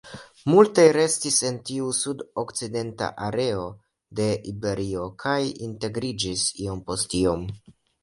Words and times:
Multaj 0.51 0.85
restis 0.95 1.37
en 1.49 1.59
tiu 1.71 1.89
sudokcidenta 1.97 3.11
areo 3.27 3.69
de 4.23 4.29
Iberio 4.55 5.07
kaj 5.27 5.39
integriĝis 5.71 6.51
iom 6.67 6.87
post 6.93 7.19
iom. 7.25 7.51